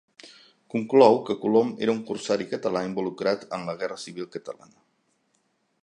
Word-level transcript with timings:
Conclou 0.73 1.19
que 1.27 1.35
Colom 1.43 1.69
era 1.87 1.95
un 1.95 1.99
corsari 2.07 2.47
català 2.55 2.83
involucrat 2.89 3.47
en 3.59 3.71
la 3.71 3.77
Guerra 3.83 4.03
civil 4.07 4.31
catalana. 4.39 4.77